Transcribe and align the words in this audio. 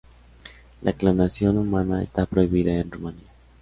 La 0.81 0.93
clonación 0.93 1.59
humana 1.59 2.01
está 2.01 2.25
prohibida 2.25 2.73
en 2.73 2.89
Rumania. 2.89 3.27